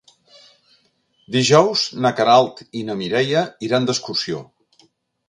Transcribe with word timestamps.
Dijous 1.35 1.83
na 2.05 2.11
Queralt 2.19 2.63
i 2.79 2.83
na 2.87 2.97
Mireia 3.03 3.45
iran 3.69 3.87
d'excursió. 3.91 4.41